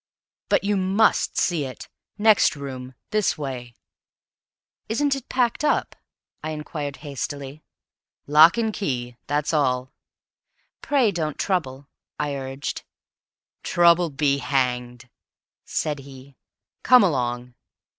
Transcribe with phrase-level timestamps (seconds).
[0.49, 1.87] "But you must see it.
[2.17, 2.95] Next room.
[3.11, 3.75] This way."
[4.89, 5.95] "Isn't it packed up?"
[6.43, 7.61] I inquired hastily.
[8.25, 9.17] "Lock and key.
[9.27, 9.91] That's all."
[10.81, 11.87] "Pray don't trouble,"
[12.19, 12.81] I urged.
[13.61, 15.07] "Trouble be hanged!"
[15.65, 16.35] said he.
[16.81, 17.53] "Come along."